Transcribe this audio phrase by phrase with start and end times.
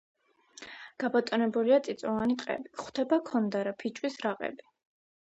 [1.01, 4.67] გაბატონებულია წიწვოვანი ტყეები, გვხვდება ქონდარა ფიჭვის რაყები.